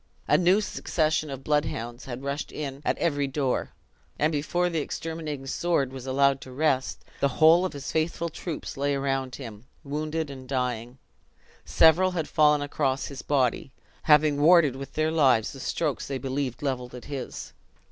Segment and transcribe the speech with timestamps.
[0.27, 3.69] A new succession of blood hounds had rushed in at every door;
[4.17, 8.77] and before the exterminating sword was allowed to rest, the whole of his faithful troops
[8.77, 10.97] lay around him, wounded and dying.
[11.65, 13.69] Several had fallen across his body,
[14.01, 17.53] having warded with their lives the strokes they believed leveled at his.